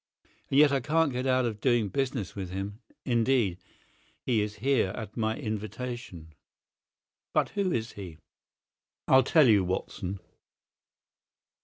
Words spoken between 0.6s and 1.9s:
I can't get out of doing